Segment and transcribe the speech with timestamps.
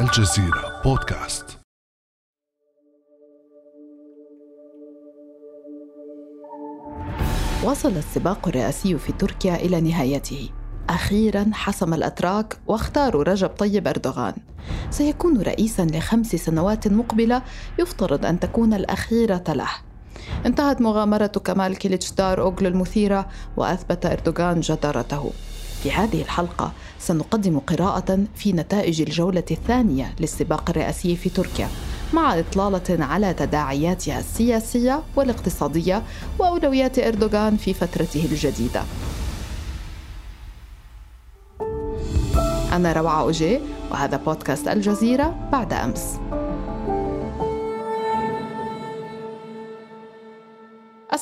[0.00, 1.58] الجزيرة بودكاست.
[7.64, 10.50] وصل السباق الرئاسي في تركيا إلى نهايته.
[10.88, 14.34] أخيرا حسم الأتراك واختاروا رجب طيب أردوغان.
[14.90, 17.42] سيكون رئيسا لخمس سنوات مقبلة
[17.78, 19.70] يفترض أن تكون الأخيرة له.
[20.46, 25.32] انتهت مغامرة كمال كيليتشدار أوغلو المثيرة وأثبت أردوغان جدارته.
[25.86, 26.72] في هذه الحلقة.
[26.98, 31.68] سنقدم قراءة في نتائج الجولة الثانية للسباق الرئاسي في تركيا
[32.12, 36.02] مع إطلالة على تداعياتها السياسية والاقتصادية
[36.38, 38.82] وأولويات أردوغان في فترته الجديدة.
[42.72, 43.60] أنا روعة أوجي
[43.90, 46.18] وهذا بودكاست الجزيرة بعد أمس.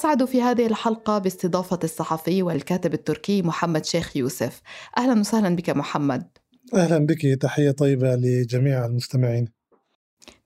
[0.04, 4.60] أسعد في هذه الحلقة باستضافة الصحفي والكاتب التركي محمد شيخ يوسف.
[4.98, 6.26] أهلا وسهلا بك محمد.
[6.74, 7.38] أهلا بك.
[7.40, 9.48] تحية طيبة لجميع المستمعين.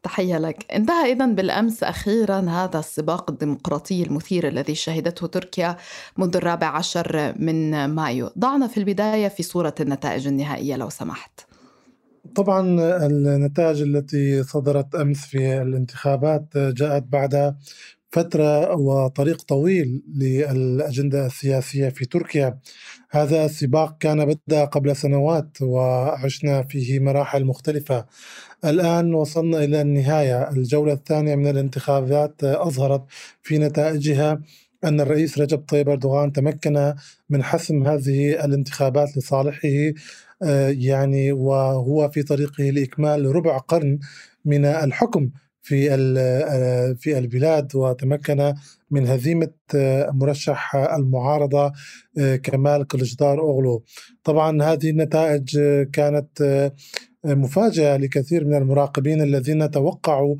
[0.02, 0.72] تحية لك.
[0.72, 5.76] انتهى إذا بالأمس أخيرا هذا السباق الديمقراطي المثير الذي شهدته تركيا
[6.16, 8.30] منذ الرابع عشر من مايو.
[8.38, 11.40] ضعنا في البداية في صورة النتائج النهائية لو سمحت.
[12.34, 12.60] طبعا
[13.06, 17.56] النتائج التي صدرت أمس في الانتخابات جاءت بعد
[18.10, 22.58] فترة وطريق طويل للأجندة السياسية في تركيا.
[23.10, 28.06] هذا السباق كان بدأ قبل سنوات وعشنا فيه مراحل مختلفة.
[28.64, 30.50] الآن وصلنا إلى النهاية.
[30.50, 33.04] الجولة الثانية من الانتخابات أظهرت
[33.42, 34.42] في نتائجها
[34.84, 36.94] أن الرئيس رجب طيب أردوغان تمكن
[37.30, 39.92] من حسم هذه الانتخابات لصالحه
[40.68, 43.98] يعني وهو في طريقه لإكمال ربع قرن
[44.44, 45.30] من الحكم.
[45.68, 48.54] في في البلاد وتمكن
[48.90, 49.50] من هزيمة
[50.12, 51.72] مرشح المعارضة
[52.42, 53.84] كمال كلجدار أوغلو.
[54.24, 55.58] طبعا هذه النتائج
[55.92, 56.62] كانت
[57.24, 60.36] مفاجأة لكثير من المراقبين الذين توقعوا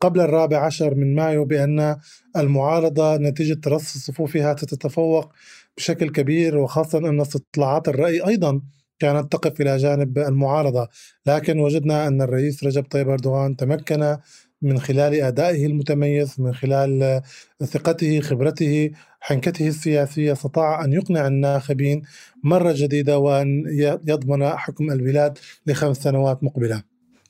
[0.00, 1.96] قبل الرابع عشر من مايو بأن
[2.36, 5.32] المعارضة نتيجة ترص صفوفها ستتفوق
[5.76, 8.60] بشكل كبير وخاصة أن استطلاعات الرأي أيضا
[8.98, 10.88] كانت تقف إلى جانب المعارضة.
[11.26, 14.16] لكن وجدنا أن الرئيس رجب طيب أردوغان تمكن
[14.62, 17.22] من خلال أدائه المتميز من خلال
[17.64, 22.02] ثقته خبرته حنكته السياسية استطاع أن يقنع الناخبين
[22.44, 23.64] مرة جديدة وأن
[24.06, 26.82] يضمن حكم البلاد لخمس سنوات مقبلة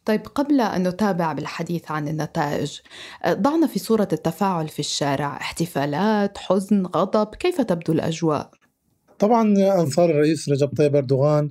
[0.04, 2.78] طيب قبل أن نتابع بالحديث عن النتائج
[3.28, 8.50] ضعنا في صورة التفاعل في الشارع احتفالات حزن غضب كيف تبدو الأجواء؟
[9.18, 9.42] طبعا
[9.80, 11.50] أنصار الرئيس رجب طيب أردوغان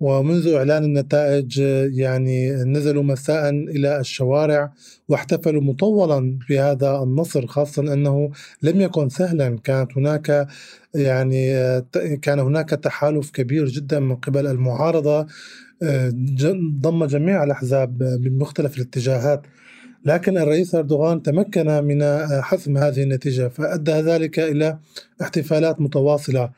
[0.00, 1.58] ومنذ إعلان النتائج
[1.92, 4.72] يعني نزلوا مساء إلى الشوارع
[5.08, 8.30] واحتفلوا مطولا في هذا النصر خاصة أنه
[8.62, 9.58] لم يكن سهلا.
[9.64, 10.46] كانت هناك
[10.94, 11.52] يعني
[12.22, 15.26] كان هناك تحالف كبير جدا من قبل المعارضة
[16.80, 19.42] ضم جميع الأحزاب من مختلف الاتجاهات.
[20.04, 22.04] لكن الرئيس أردوغان تمكن من
[22.42, 24.78] حسم هذه النتيجة فأدى ذلك إلى
[25.22, 26.50] احتفالات متواصلة.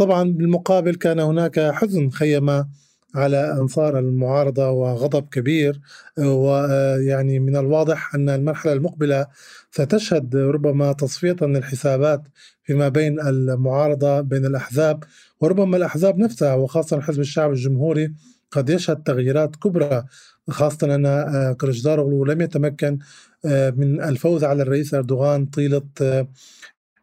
[0.00, 2.64] طبعا بالمقابل كان هناك حزن خيم
[3.14, 5.80] على أنصار المعارضة وغضب كبير
[6.18, 9.26] ويعني من الواضح أن المرحلة المقبلة
[9.70, 12.22] ستشهد ربما تصفية للحسابات
[12.62, 15.04] فيما بين المعارضة بين الأحزاب
[15.40, 18.14] وربما الأحزاب نفسها وخاصة حزب الشعب الجمهوري
[18.50, 20.04] قد يشهد تغييرات كبرى
[20.50, 22.98] خاصة أن كرجدارغلو لم يتمكن
[23.76, 25.82] من الفوز على الرئيس أردوغان طيلة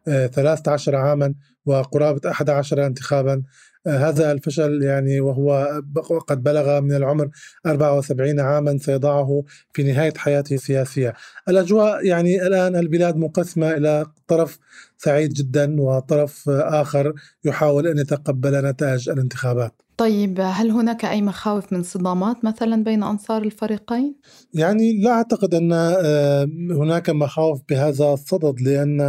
[0.06, 1.34] 13 عاما.
[1.68, 3.42] وقرابة 11 انتخابا.
[3.86, 5.80] آه، هذا الفشل يعني وهو
[6.28, 7.28] قد بلغ من العمر
[7.66, 9.42] 74 عاما سيضعه
[9.72, 11.14] في نهاية حياته السياسية.
[11.48, 14.58] الأجواء يعني الآن البلاد منقسمة إلى طرف
[14.98, 17.12] سعيد جدا وطرف آخر
[17.44, 19.82] يحاول أن يتقبل نتائج الانتخابات.
[19.96, 24.14] طيب هل هناك أي مخاوف من صدامات مثلا بين أنصار الفريقين؟
[24.54, 29.00] يعني لا أعتقد أن آه، هناك مخاوف بهذا الصدد لأن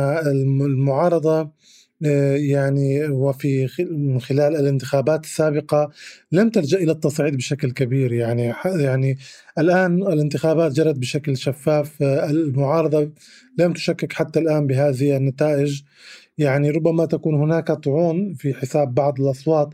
[0.62, 1.52] المعارضة
[2.02, 5.90] يعني وفي من خلال الانتخابات السابقة
[6.32, 8.14] لم تلجأ إلى التصعيد بشكل كبير.
[8.14, 9.18] يعني يعني
[9.58, 13.12] الآن الانتخابات جرت بشكل شفاف آه، المعارضة
[13.58, 15.82] لم تشكك حتى الآن بهذه النتائج.
[16.40, 19.70] يعني ربما تكون هناك طعون في حساب بعض الأصوات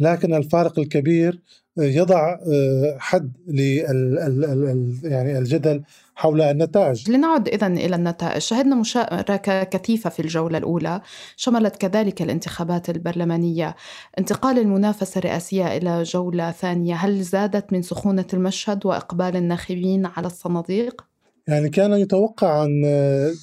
[0.00, 1.40] لكن الفارق الكبير
[1.78, 5.82] يضع آه، حد لل يعني الجدل
[6.14, 7.10] حول النتائج.
[7.10, 8.38] لنعد إذا إلى النتائج.
[8.42, 11.00] شهدنا مشاركة كثيفة في الجولة الأولى
[11.36, 13.76] شملت كذلك الانتخابات البرلمانية.
[14.18, 21.04] انتقال المنافسة الرئاسية إلى جولة ثانية هل زادت من سخونة المشهد وإقبال الناخبين على الصناديق؟
[21.48, 22.82] يعني كان يتوقع أن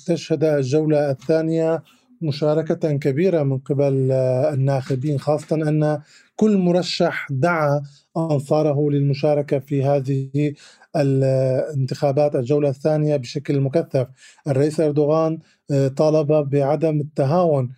[0.06, 1.84] تشهد الجولة الثانية
[2.22, 4.12] مشاركة كبيرة من قبل
[4.54, 6.02] الناخبين خاصة أن
[6.36, 7.84] كل مرشح دعا
[8.18, 10.54] أنصاره للمشاركة في هذه
[10.96, 14.08] الانتخابات الجولة الثانية بشكل مكثف.
[14.48, 15.40] الرئيس أردوغان
[15.72, 17.72] آه، طالب بعدم التهاون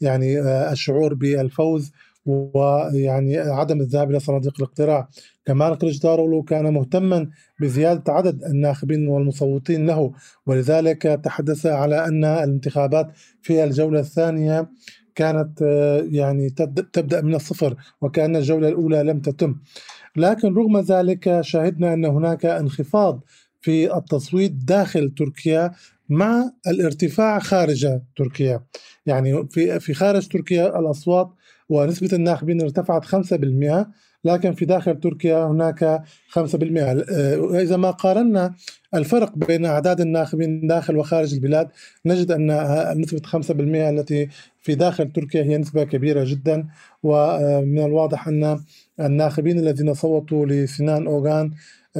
[0.00, 1.92] يعني آه، الشعور بالفوز
[2.26, 5.08] ويعني عدم الذهاب إلى صناديق الاقتراع.
[5.44, 7.30] كمال كليشدارولو كان مهتما
[7.60, 10.12] بزيادة عدد الناخبين والمصوتين له
[10.46, 13.06] ولذلك تحدث على أن الانتخابات
[13.42, 14.70] في الجولة الثانية
[15.14, 16.50] كانت آه، يعني
[16.92, 19.56] تبدأ من الصفر وكأن الجولة الأولى لم تتم.
[20.16, 23.24] لكن رغم ذلك شاهدنا أن هناك انخفاض
[23.60, 25.72] في التصويت داخل تركيا
[26.08, 28.64] مع الارتفاع خارج تركيا.
[29.06, 31.30] يعني في في خارج تركيا الأصوات
[31.70, 33.86] ونسبة الناخبين ارتفعت 5%
[34.24, 38.54] لكن في داخل تركيا هناك 5% آه، إذا ما قارنا
[38.94, 41.68] الفرق بين أعداد الناخبين داخل وخارج البلاد
[42.06, 43.50] نجد أن نسبة 5%
[43.90, 44.28] التي
[44.62, 46.66] في داخل تركيا هي نسبة كبيرة جدا.
[47.02, 48.60] ومن الواضح أن
[49.00, 51.50] الناخبين الذين صوتوا لسنان أوغان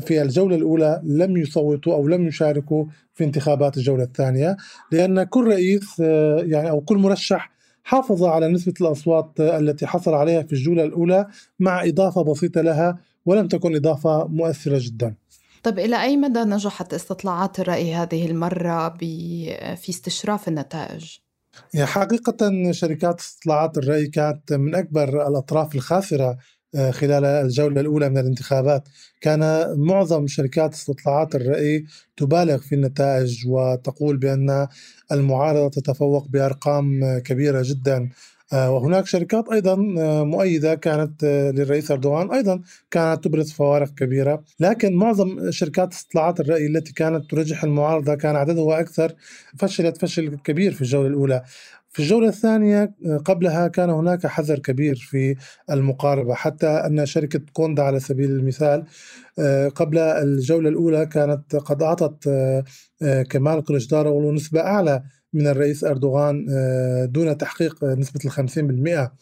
[0.00, 2.84] في الجولة الأولى لم يصوتوا أو لم يشاركوا
[3.14, 4.56] في انتخابات الجولة الثانية
[4.92, 10.42] لأن كل رئيس آه، يعني أو كل مرشح حافظ على نسبة الأصوات التي حصل عليها
[10.42, 11.26] في الجولة الأولى
[11.58, 15.14] مع إضافة بسيطة لها ولم تكن إضافة مؤثرة جدا
[15.62, 18.88] طب إلى أي مدى نجحت استطلاعات الرأي هذه المرة
[19.74, 21.18] في استشراف النتائج؟
[21.74, 26.36] يعني حقيقة شركات استطلاعات الرأي كانت من أكبر الأطراف الخاسرة
[26.90, 28.88] خلال الجولة الأولى من الانتخابات
[29.20, 29.40] كان
[29.78, 31.84] معظم شركات استطلاعات الرأي
[32.16, 34.66] تبالغ في النتائج وتقول بأن
[35.12, 37.96] المعارضة تتفوق بأرقام كبيرة جدا.
[37.96, 38.08] آه،
[38.52, 42.30] وهناك شركات أيضا آه، مؤيدة كانت للرئيس أردوغان.
[42.32, 42.60] أيضا
[42.90, 44.42] كانت تبرز فوارق كبيرة.
[44.60, 49.12] لكن معظم شركات استطلاعات الرأي التي كانت ترجح المعارضة كان عددها أكثر
[49.58, 51.42] فشلت فشل كبير في الجولة الأولى.
[51.92, 55.36] في الجولة الثانية آه، قبلها كان هناك حذر كبير في
[55.70, 56.34] المقاربة.
[56.34, 58.84] حتى أن شركة كوندا على سبيل المثال
[59.38, 62.28] آه، قبل الجولة الأولى كانت قد أعطت
[63.02, 66.46] آه، كمال كلشدارoglu نسبة أعلى من الرئيس أردوغان
[67.12, 69.12] دون تحقيق نسبة الخمسين بالمئة.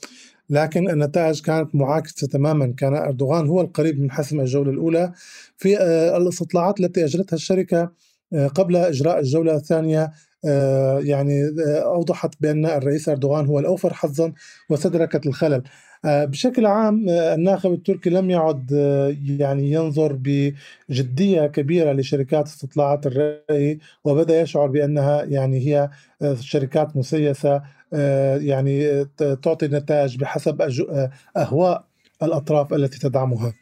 [0.50, 2.74] لكن النتائج كانت معاكسة تماما.
[2.76, 5.12] كان أردوغان هو القريب من حسم الجولة الأولى
[5.56, 5.82] في
[6.16, 7.92] الاستطلاعات التي أجرتها الشركة
[8.54, 10.12] قبل إجراء الجولة الثانية آه،
[10.98, 14.32] يعني آه، أوضحت بأن الرئيس أردوغان هو الأوفر حظا
[14.70, 15.62] وستركت الخلل.
[16.04, 18.70] آه، بشكل عام الناخب التركي لم يعد
[19.38, 25.90] يعني ينظر بجدية كبيرة لشركات استطلاعات الرأي وبدأ يشعر بأنها يعني هي
[26.40, 27.62] شركات مسيسة
[28.36, 29.04] يعني
[29.42, 30.62] تعطي نتائج بحسب
[31.36, 31.84] أهواء
[32.22, 33.52] الأطراف التي تدعمها.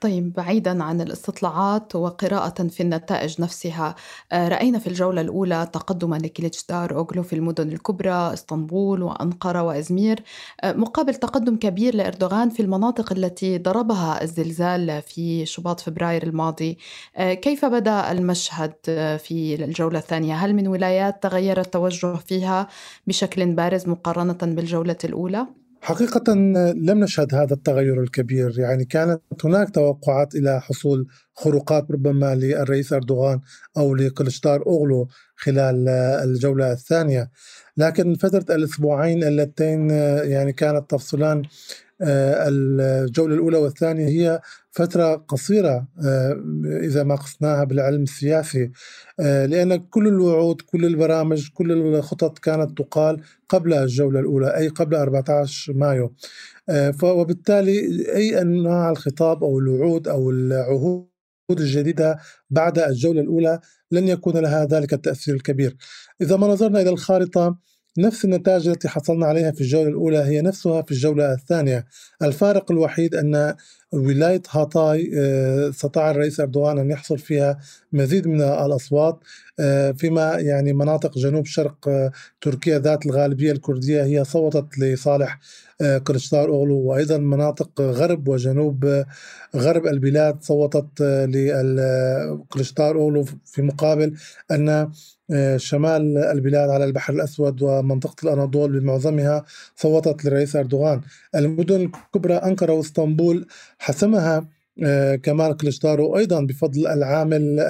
[0.00, 3.94] طيب بعيدا عن الاستطلاعات وقراءة في النتائج نفسها
[4.32, 10.22] آه، رأينا في الجولة الأولى تقدما لكليتشدار أوغلو في المدن الكبرى إسطنبول وأنقرة وإزمير
[10.60, 16.78] آه، مقابل تقدم كبير لإردوغان في المناطق التي ضربها الزلزال في شباط فبراير الماضي
[17.16, 18.74] آه، كيف بدأ المشهد
[19.18, 22.68] في الجولة الثانية؟ هل من ولايات تغير التوجه فيها
[23.06, 25.46] بشكل بارز مقارنة بالجولة الأولى؟
[25.86, 26.34] حقيقة
[26.74, 28.58] لم نشهد هذا التغير الكبير.
[28.58, 33.40] يعني كانت هناك توقعات إلى حصول خروقات ربما للرئيس أردوغان
[33.76, 35.88] أو لكلشتار أوغلو خلال
[36.24, 37.30] الجولة الثانية.
[37.76, 39.90] لكن فترة الأسبوعين اللتين
[40.24, 41.42] يعني كانت تفصلان
[42.02, 44.40] آه، الجولة الأولى والثانية هي
[44.76, 46.42] فترة قصيرة آه،
[46.82, 48.70] إذا ما قسناها بالعلم السياسي
[49.20, 54.94] آه، لأن كل الوعود كل البرامج كل الخطط كانت تقال قبل الجولة الأولى أي قبل
[54.94, 56.14] 14 مايو.
[57.02, 61.08] وبالتالي أي أنواع الخطاب أو الوعود أو العهود
[61.50, 62.18] الجديدة
[62.50, 63.60] بعد الجولة الأولى
[63.90, 65.76] لن يكون لها ذلك التأثير الكبير.
[66.20, 67.58] إذا ما نظرنا إلى الخارطة
[67.98, 71.86] نفس النتائج التي حصلنا عليها في الجولة الأولى هي نفسها في الجولة الثانية.
[72.22, 73.54] الفارق الوحيد أن
[73.96, 77.58] ولاية هاتاي آه، استطاع الرئيس أردوغان أن يحصل فيها
[77.92, 79.18] مزيد من الأصوات.
[79.60, 85.38] آه، فيما يعني مناطق جنوب شرق آه، تركيا ذات الغالبية الكردية هي صوتت لصالح
[86.04, 86.74] كرشتار أوغلو.
[86.78, 89.04] وأيضا مناطق غرب وجنوب
[89.56, 94.14] غرب البلاد صوتت لكرشتار أوغلو في مقابل
[94.50, 94.90] أن
[95.56, 99.44] شمال البلاد على البحر الأسود ومنطقة الأناضول بمعظمها
[99.76, 101.00] صوتت للرئيس أردوغان.
[101.34, 103.46] المدن الكبرى أنقرة واسطنبول
[103.86, 104.48] حسمها
[104.84, 107.60] آه، كمال كليشتارو أيضا بفضل العامل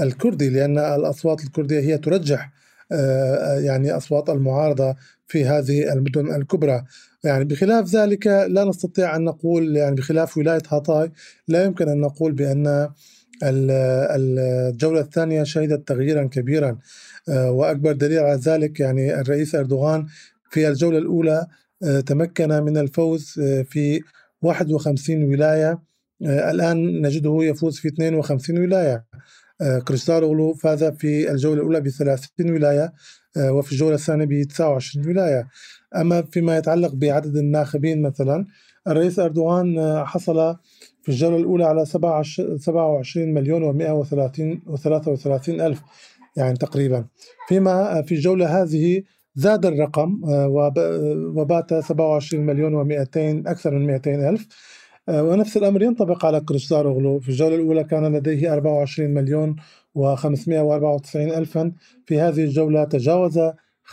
[0.00, 2.52] الكردي لأن الأصوات الكردية هي ترجح
[2.92, 6.84] آه، يعني أصوات المعارضة في هذه المدن الكبرى.
[7.24, 11.12] يعني بخلاف ذلك لا نستطيع أن نقول يعني بخلاف ولاية هاتاي
[11.48, 12.88] لا يمكن أن نقول بأن
[13.42, 16.78] الجولة الثانية شهدت تغييرا كبيرا.
[17.28, 20.06] آه، وأكبر دليل على ذلك يعني الرئيس أردوغان
[20.50, 21.46] في الجولة الأولى
[22.06, 23.32] تمكن من الفوز
[23.70, 24.00] في
[24.42, 25.82] 51 ولاية
[26.22, 29.04] الآن نجده يفوز في 52 ولاية.
[29.88, 32.92] كليتشدار أوغلو فاز في الجولة الأولى ب 30 ولاية
[33.38, 35.48] وفي الجولة الثانية ب 29 ولاية.
[35.96, 38.46] أما فيما يتعلق بعدد الناخبين مثلا
[38.88, 40.56] الرئيس أردوغان حصل
[41.02, 45.80] في الجولة الأولى على 27 مليون و133 ألف
[46.36, 47.04] يعني تقريبا.
[47.48, 49.02] فيما في الجولة هذه
[49.38, 50.20] زاد الرقم
[51.36, 53.16] وبات 27 مليون و200
[53.48, 54.46] أكثر من 200 ألف.
[55.08, 59.56] ونفس الأمر ينطبق على كريستار في الجولة الأولى كان لديه 24 مليون
[59.98, 61.72] و594 ألفا.
[62.06, 63.38] في هذه الجولة تجاوز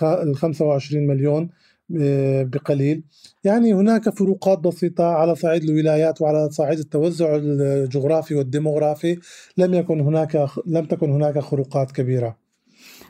[0.01, 1.49] ال 25 مليون
[2.49, 3.03] بقليل.
[3.43, 9.17] يعني هناك فروقات بسيطة على صعيد الولايات وعلى صعيد التوزع الجغرافي والديموغرافي.
[9.57, 12.44] لم يكن هناك لم تكن هناك خروقات كبيرة.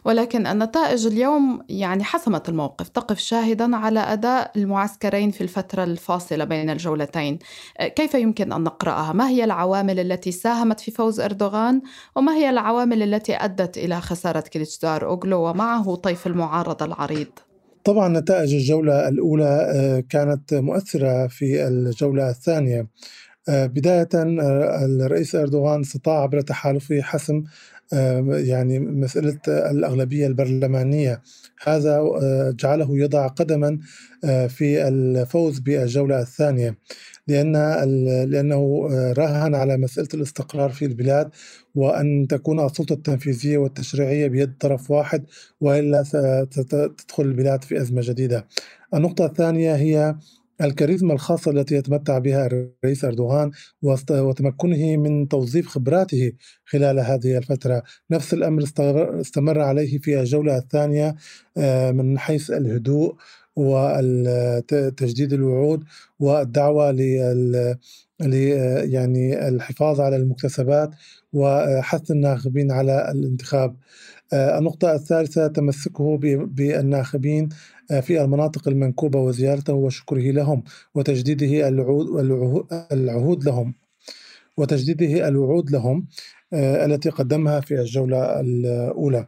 [0.05, 2.89] ولكن النتائج اليوم يعني حسمت الموقف.
[2.89, 7.39] تقف شاهدا على أداء المعسكرين في الفترة الفاصلة بين الجولتين.
[7.95, 11.81] كيف يمكن أن نقرأها؟ ما هي العوامل التي ساهمت في فوز أردوغان؟
[12.15, 17.27] وما هي العوامل التي أدت إلى خسارة كليتشدار أوغلو؟ ومعه طيف المعارضة العريض؟
[17.83, 22.87] طبعا نتائج الجولة الأولى آه، كانت مؤثرة في الجولة الثانية.
[23.49, 27.43] آه، بداية آه، الرئيس أردوغان استطاع عبر تحالفه حسم
[28.29, 31.21] يعني مسألة الأغلبية البرلمانية.
[31.63, 32.03] هذا
[32.59, 33.79] جعله يضع قدما
[34.47, 36.77] في الفوز بالجولة الثانية.
[37.27, 37.53] لأن
[38.29, 38.87] لأنه
[39.17, 41.29] راهن على مسألة الاستقرار في البلاد
[41.75, 45.25] وأن تكون السلطة التنفيذية والتشريعية بيد طرف واحد
[45.61, 46.03] وإلا
[46.49, 48.47] ستدخل البلاد في أزمة جديدة.
[48.93, 50.15] النقطة الثانية هي
[50.61, 53.51] الكاريزما الخاصة التي يتمتع بها الرئيس أردوغان
[54.11, 56.31] وتمكنه من توظيف خبراته
[56.65, 57.83] خلال هذه الفترة.
[58.11, 58.63] نفس الأمر
[59.21, 61.15] استمر عليه في الجولة الثانية
[61.57, 63.15] آه، من حيث الهدوء
[63.55, 65.83] وتجديد الوعود
[66.19, 67.77] والدعوة لل
[68.91, 70.89] يعني الحفاظ على المكتسبات
[71.33, 73.75] وحث الناخبين على الانتخاب.
[74.33, 76.17] النقطة الثالثة تمسكه
[76.47, 77.49] بالناخبين
[77.91, 80.63] آه، في المناطق المنكوبة وزيارته وشكره لهم
[80.95, 81.67] وتجديده
[82.91, 83.84] العهود لهم.
[84.57, 86.07] وتجديده الوعود لهم
[86.53, 89.27] آه، التي قدمها في الجولة الأولى.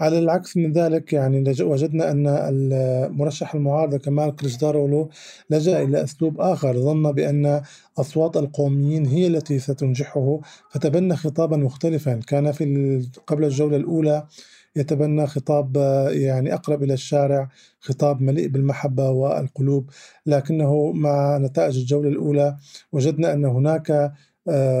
[0.00, 5.10] على العكس من ذلك يعني وجدنا أن المرشح المعارضة كمال كريشدارولو
[5.50, 7.62] لجأ إلى أسلوب آخر ظن بأن
[7.98, 12.20] أصوات القوميين هي التي ستنجحه فتبنى خطابا مختلفا.
[12.26, 14.26] كان في قبل الجولة الأولى
[14.76, 15.76] يتبنى خطاب
[16.10, 17.48] يعني أقرب إلى الشارع
[17.80, 19.90] خطاب مليء بالمحبة والقلوب.
[20.26, 22.56] لكنه مع نتائج الجولة الأولى
[22.92, 24.12] وجدنا أن هناك آه،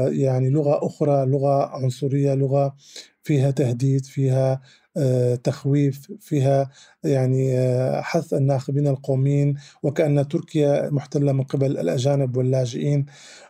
[0.08, 2.76] يعني لغة أخرى لغة عنصرية لغة
[3.22, 4.60] فيها تهديد فيها
[4.98, 6.70] آه، تخويف فيها
[7.04, 13.06] يعني آه، حث الناخبين القوميين وكأن تركيا محتلة من قبل الأجانب واللاجئين.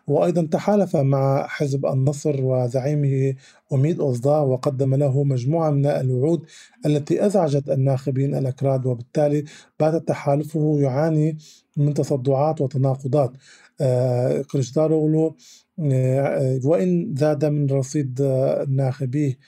[0.06, 3.34] وأيضا تحالف مع حزب النصر وزعيمه
[3.72, 6.46] أميد أوزدا وقدم له مجموعة من الوعود
[6.86, 9.44] التي أزعجت الناخبين الأكراد وبالتالي
[9.80, 11.38] بات تحالفه يعاني
[11.76, 13.32] من تصدعات وتناقضات.
[13.80, 15.36] آه، كريستالوغلو
[16.64, 18.22] وإن زاد من رصيد
[18.68, 19.38] ناخبيه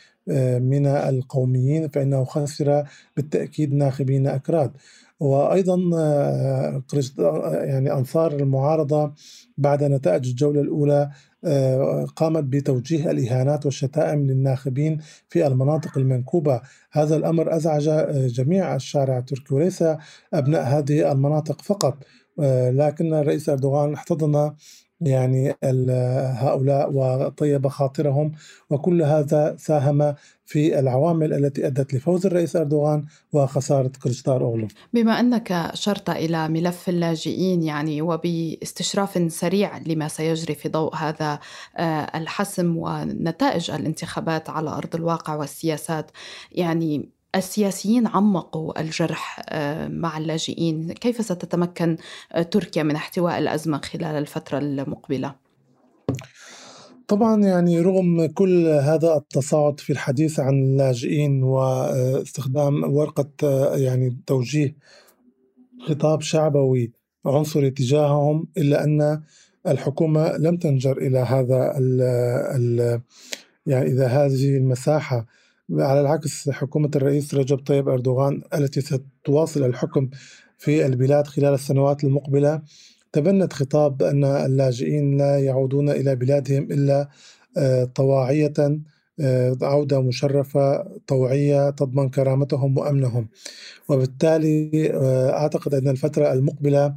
[0.58, 2.84] من القوميين فإنه خسر
[3.16, 4.72] بالتأكيد ناخبين أكراد.
[5.20, 6.82] وأيضا آه،
[7.52, 9.12] يعني أنصار المعارضة
[9.58, 11.10] بعد نتائج الجولة الأولى
[11.44, 16.60] آه، قامت بتوجيه الإهانات والشتائم للناخبين في المناطق المنكوبة.
[16.92, 19.84] هذا الأمر أزعج آه، جميع الشارع التركي وليس
[20.34, 21.99] أبناء هذه المناطق فقط.
[22.72, 24.52] لكن الرئيس أردوغان احتضن
[25.00, 25.54] يعني
[26.35, 28.33] هؤلاء وطيب خاطرهم
[28.71, 30.14] وكل هذا ساهم
[30.45, 34.69] في العوامل التي أدت لفوز الرئيس أردوغان وخسارة كريستار أوغلو.
[34.92, 41.38] بما أنك أشرت إلى ملف اللاجئين يعني وباستشراف سريع لما سيجري في ضوء هذا
[41.76, 46.11] آه، الحسم ونتائج الانتخابات على أرض الواقع والسياسات
[46.52, 51.96] يعني السياسيين عمقوا الجرح آه، مع اللاجئين كيف ستتمكن
[52.32, 55.34] آه، تركيا من احتواء الأزمة خلال الفترة المقبلة؟
[57.08, 64.76] طبعا يعني رغم كل هذا التصاعد في الحديث عن اللاجئين واستخدام ورقة آه، يعني توجيه
[65.88, 66.92] خطاب شعبوي
[67.26, 69.22] عنصري تجاههم إلا أن
[69.66, 72.02] الحكومة لم تنجر إلى هذا ال
[72.56, 73.00] ال
[73.66, 75.26] يعني إذا هذه المساحة
[75.72, 80.10] على العكس حكومة الرئيس رجب طيب أردوغان التي ستواصل الحكم
[80.58, 82.62] في البلاد خلال السنوات المقبلة.
[83.12, 87.08] تبنت خطاب أن اللاجئين لا يعودون إلى بلادهم إلا
[87.56, 88.52] آه، طواعية
[89.20, 93.28] آه، عودة مشرفة طوعية تضمن كرامتهم وأمنهم.
[93.88, 96.94] وبالتالي آه، أعتقد أن الفترة المقبلة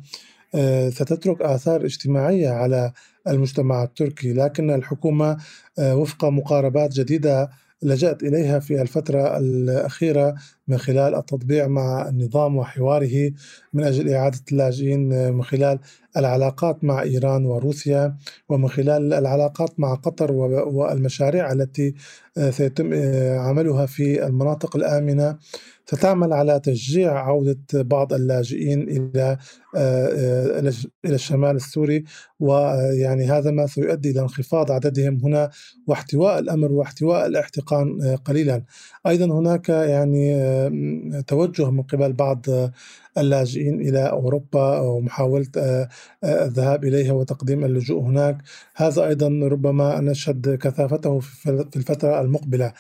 [0.90, 2.94] ستترك آثار اجتماعية على
[3.28, 4.34] المجتمع التركي.
[4.34, 5.38] لكن الحكومة
[5.80, 7.50] وفق مقاربات جديدة
[7.84, 10.36] لجأت إليها في الفترة الأخيرة
[10.68, 13.32] من خلال التطبيع مع النظام وحواره
[13.74, 15.80] من أجل إعادة اللاجئين من خلال
[16.18, 18.18] العلاقات مع إيران وروسيا
[18.50, 21.94] ومن خلال العلاقات مع قطر والمشاريع التي
[22.50, 22.94] سيتم
[23.40, 25.38] عملها في المناطق الآمنة.
[25.86, 29.38] ستعمل على تشجيع عودة بعض اللاجئين إلى
[29.76, 30.60] آه،
[31.06, 32.04] إلى الشمال السوري
[32.40, 35.50] ويعني هذا ما سيؤدي إلى انخفاض عددهم هنا
[35.88, 38.64] واحتواء الأمر واحتواء الاحتقان آه، قليلا.
[39.08, 40.36] أيضا هناك يعني
[41.28, 42.46] توجه من قبل بعض
[43.18, 45.90] اللاجئين إلى أوروبا ومحاولة آه،
[46.24, 48.38] الذهاب إليها وتقديم اللجوء هناك.
[48.76, 52.74] هذا أيضا ربما نشهد كثافته في الفترة المقبلة.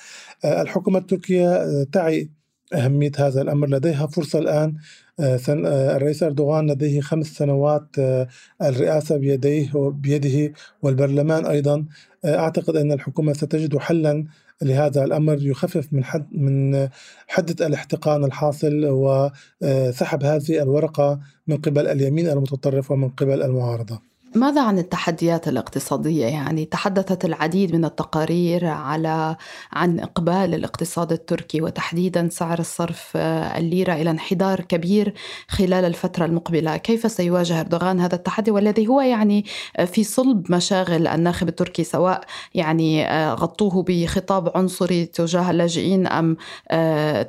[0.45, 2.29] الحكومة التركية تعي
[2.73, 3.67] أهمية هذا الأمر.
[3.69, 4.75] لديها فرصة الآن
[5.19, 8.27] آه، آه، الرئيس أردوغان لديه خمس سنوات آه،
[8.61, 11.85] الرئاسة بيديه وبيده والبرلمان أيضا.
[12.25, 14.25] أعتقد أن الحكومة ستجد حلا
[14.61, 16.89] لهذا الأمر يخفف من حد من
[17.27, 24.12] حدة الاحتقان الحاصل وسحب هذه الورقة من قبل اليمين المتطرف ومن قبل المعارضة.
[24.35, 29.35] ماذا عن التحديات الاقتصادية؟ يعني تحدثت العديد من التقارير على
[29.71, 35.13] عن إقبال الاقتصاد التركي وتحديدا سعر الصرف آه، الليرة إلى انحدار كبير
[35.47, 39.45] خلال الفترة المقبلة، كيف سيواجه أردوغان هذا التحدي والذي هو يعني
[39.77, 42.23] آه، في صلب مشاغل الناخب التركي سواء
[42.53, 46.37] يعني آه، غطوه بخطاب عنصري تجاه اللاجئين أم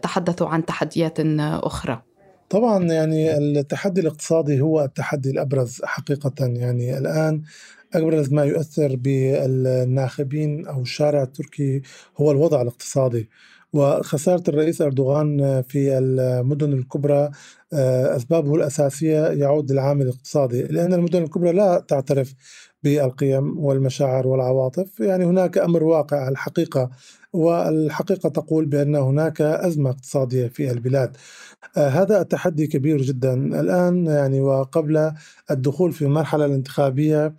[0.03, 2.14] تحدثوا عن تحديات أخرى؟
[2.51, 6.33] طبعا يعني التحدي الاقتصادي هو التحدي الأبرز حقيقة.
[6.47, 7.43] يعني الآن
[7.95, 11.83] أبرز ما يؤثر بالناخبين أو الشارع التركي
[12.19, 13.29] هو الوضع الاقتصادي.
[13.75, 17.31] وخسارة الرئيس أردوغان في المدن الكبرى
[17.73, 22.35] آه، أسبابه الأساسية يعود للعامل الاقتصادي لأن المدن الكبرى لا تعترف
[22.83, 25.01] بالقيم والمشاعر والعواطف.
[25.01, 26.91] يعني هناك أمر واقع الحقيقة
[27.33, 31.17] والحقيقة تقول بأن هناك أزمة اقتصادية في البلاد.
[31.77, 33.35] آه، هذا التحدي كبير جدا.
[33.61, 35.13] الآن يعني وقبل
[35.51, 37.35] الدخول في المرحلة الانتخابية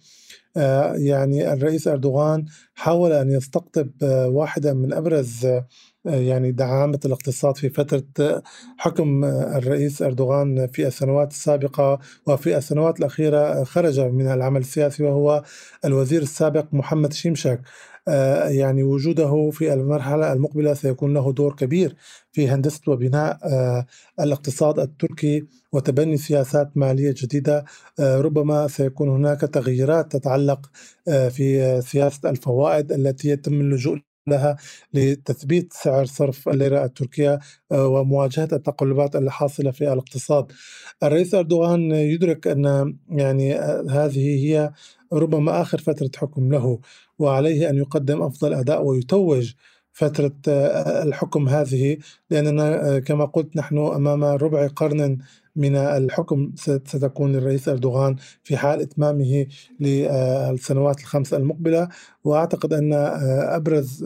[0.57, 5.47] آه، يعني الرئيس أردوغان حاول أن يستقطب آه، واحدة من أبرز
[6.05, 8.03] يعني دعامة الاقتصاد في فترة
[8.77, 15.43] حكم الرئيس أردوغان في السنوات السابقة وفي السنوات الأخيرة خرج من العمل السياسي وهو
[15.85, 17.61] الوزير السابق محمد شيمشك
[18.07, 21.95] آه، يعني وجوده في المرحلة المقبلة سيكون له دور كبير
[22.31, 23.85] في هندسة وبناء آه،
[24.19, 27.65] الاقتصاد التركي وتبني سياسات مالية جديدة.
[27.99, 30.71] آه، ربما سيكون هناك تغييرات تتعلق
[31.05, 34.57] في سياسة الفوائد التي يتم اللجوء لها
[34.93, 37.39] لتثبيت سعر صرف الليرة التركية
[37.71, 40.51] ومواجهة التقلبات الحاصلة في الاقتصاد.
[41.03, 43.53] الرئيس أردوغان يدرك أن يعني
[43.89, 44.71] هذه هي
[45.13, 46.79] ربما آخر فترة حكم له
[47.19, 49.53] وعليه أن يقدم أفضل أداء ويتوج
[49.93, 51.97] فترة آه، الحكم هذه
[52.29, 55.17] لأننا آه، كما قلت نحن أمام ربع قرن
[55.55, 59.45] من الحكم ستكون للرئيس أردوغان في حال إتمامه
[59.79, 61.89] للسنوات الخمس المقبلة.
[62.23, 64.03] وأعتقد أن آه، أبرز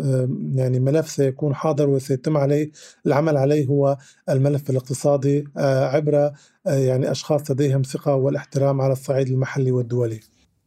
[0.55, 2.71] يعني ملف سيكون حاضر وسيتم عليه
[3.05, 3.97] العمل عليه هو
[4.29, 6.31] الملف الاقتصادي عبر
[6.65, 10.19] يعني أشخاص لديهم ثقة والاحترام على الصعيد المحلي والدولي.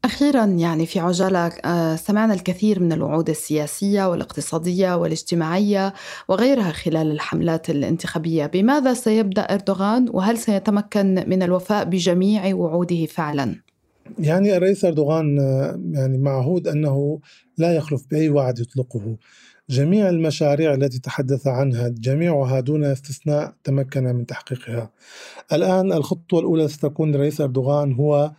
[0.04, 5.94] أخيرا يعني في عجالة آه، سمعنا الكثير من الوعود السياسية والاقتصادية والاجتماعية
[6.28, 8.46] وغيرها خلال الحملات الانتخابية.
[8.46, 13.54] بماذا سيبدأ أردوغان؟ وهل سيتمكن من الوفاء بجميع وعوده فعلا؟
[14.18, 17.20] يعني الرئيس أردوغان آه، يعني معهود أنه
[17.58, 19.16] لا يخلف بأي وعد يطلقه.
[19.70, 24.90] جميع المشاريع التي تحدث عنها جميعها دون استثناء تمكن من تحقيقها.
[25.52, 28.32] الآن الخطوة الأولى ستكون للرئيس أردوغان هو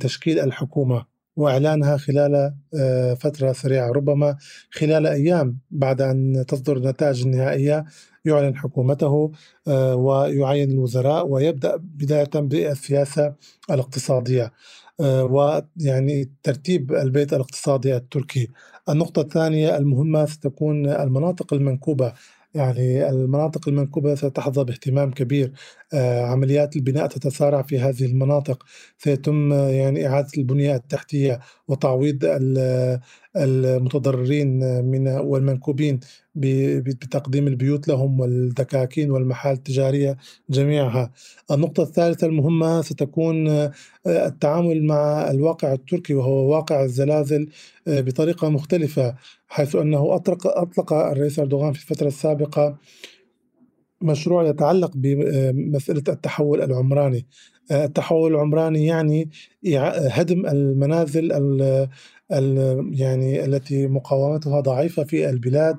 [0.00, 3.90] تشكيل الحكومة وإعلانها خلال آه، فترة سريعة.
[3.92, 4.36] ربما
[4.70, 7.84] خلال أيام بعد أن تصدر النتائج النهائية
[8.24, 9.32] يعلن حكومته
[9.68, 13.34] آه، ويعين الوزراء ويبدأ بداية بالسياسة
[13.70, 14.52] الاقتصادية.
[15.00, 18.48] ويعني ترتيب البيت الاقتصادي التركي.
[18.88, 22.12] النقطة الثانية المهمة ستكون المناطق المنكوبة
[22.54, 25.52] يعني المناطق المنكوبة ستحظى باهتمام كبير
[25.94, 28.64] آه، عمليات البناء تتسارع في هذه المناطق
[28.98, 32.24] سيتم يعني إعادة البنية التحتية وتعويض
[33.36, 36.00] المتضررين من والمنكوبين
[36.34, 40.16] بتقديم البيوت لهم والدكاكين والمحال التجارية
[40.50, 41.12] جميعها.
[41.50, 43.72] النقطة الثالثة المهمة ستكون آه،
[44.06, 47.48] التعامل مع الواقع التركي وهو واقع الزلازل
[47.88, 49.14] آه، بطريقة مختلفة
[49.48, 52.78] حيث أنه أطلق, أطلق الرئيس أردوغان في الفترة السابقة
[54.00, 57.26] مشروع يتعلق بمسألة التحول العمراني.
[57.70, 59.30] التحول العمراني يعني
[60.10, 61.32] هدم المنازل
[62.30, 65.76] يعني التي مقاومتها ضعيفة في البلاد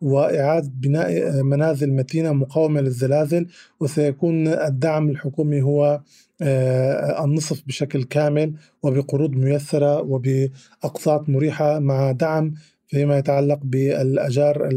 [0.00, 3.46] وإعادة بناء منازل متينة مقاومة للزلازل
[3.80, 6.00] وسيكون الدعم الحكومي هو
[6.42, 12.54] آه، النصف بشكل كامل وبقروض ميسرة وبأقساط مريحة مع دعم
[12.88, 14.68] فيما يتعلق بالأجار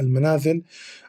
[0.00, 0.62] المنازل.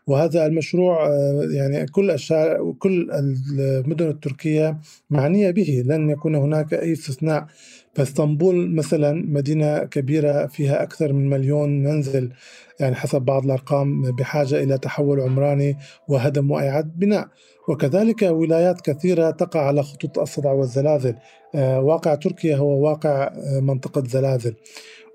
[0.07, 3.11] وهذا المشروع آه، يعني كل الشارع كل
[3.59, 4.77] المدن التركية
[5.09, 5.83] معنية به.
[5.85, 7.47] لن يكون هناك أي استثناء.
[7.93, 12.31] فاسطنبول مثلا مدينة كبيرة فيها أكثر من مليون منزل
[12.79, 17.27] يعني حسب بعض الأرقام بحاجة إلى تحول عمراني وهدم وإعادة بناء.
[17.69, 21.15] وكذلك ولايات كثيرة تقع على خطوط الصدع والزلازل.
[21.55, 24.55] آه، واقع تركيا هو واقع آه، منطقة زلازل.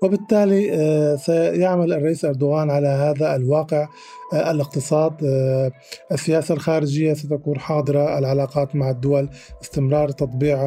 [0.03, 3.87] وبالتالي آه، سيعمل الرئيس أردوغان على هذا الواقع.
[4.33, 5.71] آه، الاقتصاد آه،
[6.11, 8.17] السياسة الخارجية ستكون حاضرة.
[8.17, 9.29] العلاقات مع الدول
[9.61, 10.57] استمرار تطبيع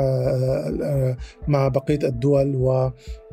[1.48, 2.56] مع بقية الدول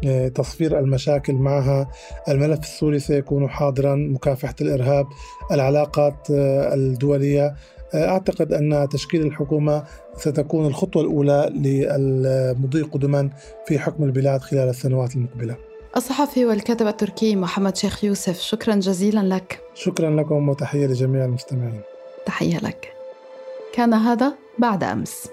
[0.04, 1.88] وتصفير المشاكل معها.
[2.30, 3.96] الملف السوري سيكون حاضرا.
[3.96, 5.06] مكافحة الإرهاب
[5.52, 7.56] العلاقات الدولية.
[7.96, 9.84] أعتقد أن تشكيل الحكومة
[10.18, 13.30] ستكون الخطوة الأولى للمضي قدما
[13.66, 15.67] في حكم البلاد خلال السنوات المقبلة.
[15.98, 19.60] الصحفي والكاتب التركي محمد شيخ يوسف شكرا جزيلا لك.
[19.74, 21.82] شكرا لكم وتحية لجميع المستمعين.
[22.26, 22.94] تحية لك.
[23.74, 25.28] كان هذا بعد أمس.